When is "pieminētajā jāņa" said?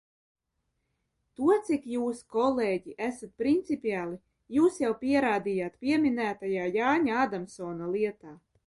5.87-7.25